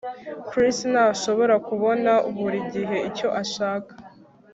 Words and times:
Chris 0.47 0.77
ntashobora 0.91 1.55
kubona 1.67 2.11
buri 2.37 2.59
gihe 2.73 2.97
icyo 3.09 3.27
ashaka 3.41 3.93